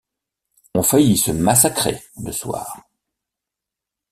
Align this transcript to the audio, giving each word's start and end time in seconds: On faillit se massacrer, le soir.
On 0.73 0.81
faillit 0.81 1.15
se 1.15 1.29
massacrer, 1.29 2.01
le 2.23 2.31
soir. 2.31 2.89